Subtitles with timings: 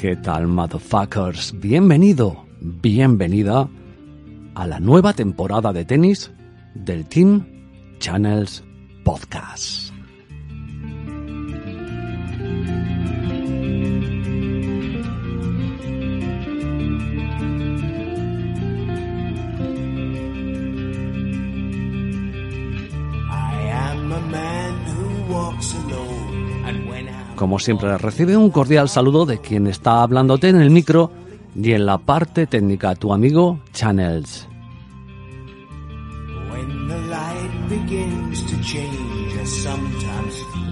[0.00, 1.52] ¿Qué tal, motherfuckers?
[1.60, 3.68] Bienvenido, bienvenida
[4.54, 6.32] a la nueva temporada de tenis
[6.74, 7.44] del Team
[7.98, 8.64] Channels
[9.04, 9.89] Podcast.
[27.40, 31.10] Como siempre, recibe un cordial saludo de quien está hablándote en el micro
[31.56, 34.46] y en la parte técnica, tu amigo Channels.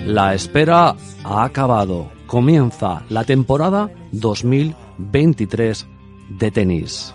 [0.05, 0.95] La espera
[1.25, 2.11] ha acabado.
[2.27, 5.87] Comienza la temporada 2023
[6.39, 7.15] de tenis.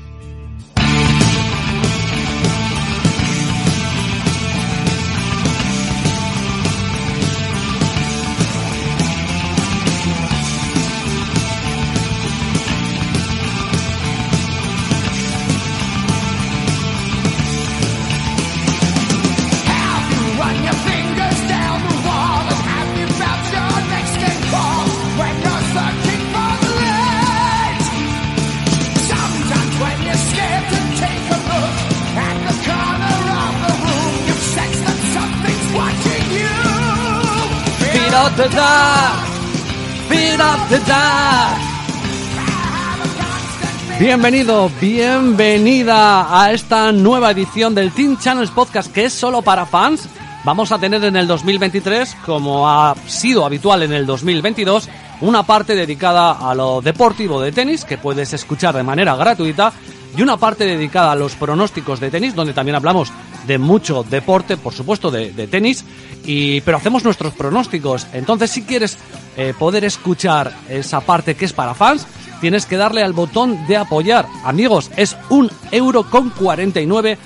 [43.99, 50.07] Bienvenido, bienvenida a esta nueva edición del Team Channels Podcast que es solo para fans.
[50.43, 54.87] Vamos a tener en el 2023, como ha sido habitual en el 2022,
[55.21, 59.73] una parte dedicada a lo deportivo de tenis que puedes escuchar de manera gratuita
[60.15, 63.11] y una parte dedicada a los pronósticos de tenis, donde también hablamos
[63.47, 65.83] de mucho deporte, por supuesto, de, tenis,
[66.25, 68.07] y, pero hacemos nuestros pronósticos.
[68.13, 68.97] Entonces, si quieres
[69.37, 72.05] eh, poder escuchar esa parte que es para fans,
[72.39, 74.27] tienes que darle al botón de apoyar.
[74.43, 77.17] Amigos, es un euro con 49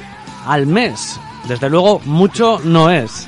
[0.45, 1.19] al mes.
[1.47, 3.27] Desde luego, mucho no es.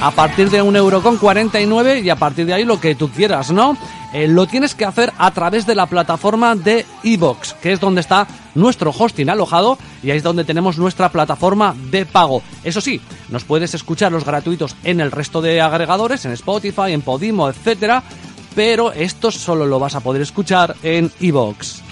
[0.00, 3.10] A partir de un euro con 49 y a partir de ahí lo que tú
[3.10, 3.76] quieras, ¿no?
[4.12, 8.00] Eh, lo tienes que hacer a través de la plataforma de Evox, que es donde
[8.00, 8.26] está
[8.58, 12.42] nuestro hosting alojado y ahí es donde tenemos nuestra plataforma de pago.
[12.64, 17.02] Eso sí, nos puedes escuchar los gratuitos en el resto de agregadores, en Spotify, en
[17.02, 18.02] Podimo, etcétera,
[18.54, 21.82] pero esto solo lo vas a poder escuchar en Evox.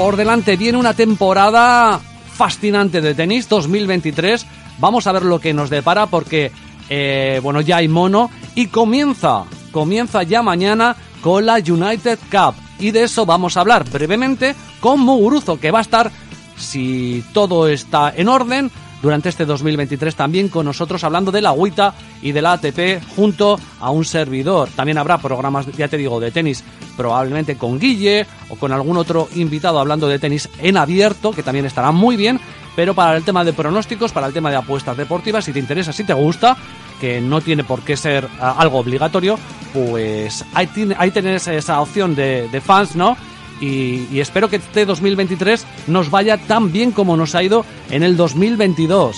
[0.00, 2.00] Por delante viene una temporada
[2.32, 4.46] fascinante de tenis 2023.
[4.78, 6.50] Vamos a ver lo que nos depara porque,
[6.90, 12.54] eh, bueno, ya hay mono y comienza, comienza ya mañana con la United Cup.
[12.78, 16.10] Y de eso vamos a hablar brevemente con Muguruzo, que va a estar,
[16.56, 18.70] si todo está en orden,
[19.02, 23.58] durante este 2023 también con nosotros hablando de la agüita y de la ATP junto
[23.80, 24.68] a un servidor.
[24.74, 26.62] También habrá programas, ya te digo, de tenis,
[26.96, 31.66] probablemente con Guille o con algún otro invitado hablando de tenis en abierto, que también
[31.66, 32.40] estará muy bien.
[32.76, 35.92] Pero para el tema de pronósticos, para el tema de apuestas deportivas, si te interesa,
[35.92, 36.56] si te gusta,
[37.00, 39.38] que no tiene por qué ser ah, algo obligatorio,
[39.72, 40.68] pues ahí,
[40.98, 43.16] ahí tenés esa opción de, de fans, ¿no?
[43.60, 48.16] y, espero que este 2023 nos vaya tan bien como nos ha ido en el
[48.16, 49.16] 2022.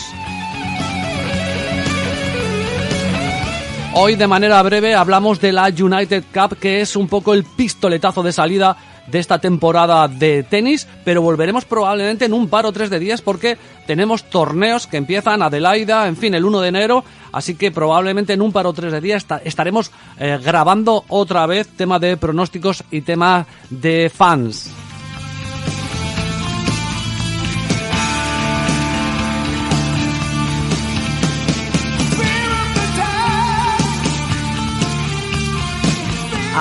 [3.94, 8.22] Hoy de manera breve hablamos de la United Cup, que es un poco el pistoletazo
[8.22, 8.76] de salida
[9.12, 13.20] de esta temporada de tenis, pero volveremos probablemente en un par o tres de días
[13.20, 18.32] porque tenemos torneos que empiezan Adelaida, en fin, el 1 de enero, así que probablemente
[18.32, 22.82] en un par o tres de días estaremos eh, grabando otra vez tema de pronósticos
[22.90, 24.81] y tema de fans.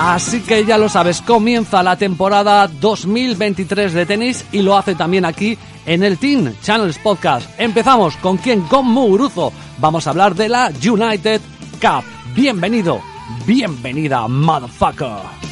[0.04, 5.24] Así que ya lo sabes, comienza la temporada 2023 de tenis y lo hace también
[5.24, 5.56] aquí
[5.86, 7.48] en el Team Channels Podcast.
[7.56, 9.52] Empezamos con quien, con Muguruzo.
[9.78, 11.40] Vamos a hablar de la United
[11.80, 12.04] Cup.
[12.34, 13.00] Bienvenido,
[13.46, 15.51] bienvenida, motherfucker.